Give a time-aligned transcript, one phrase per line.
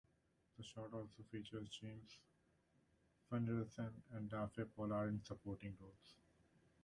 [0.57, 2.17] The short also features James
[3.31, 6.15] Finlayson and Daphne Pollard in supporting roles.